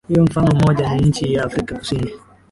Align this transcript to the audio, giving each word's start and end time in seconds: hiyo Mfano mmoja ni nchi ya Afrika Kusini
hiyo 0.07 0.23
Mfano 0.23 0.51
mmoja 0.55 0.95
ni 0.95 1.01
nchi 1.01 1.33
ya 1.33 1.45
Afrika 1.45 1.77
Kusini 1.77 2.11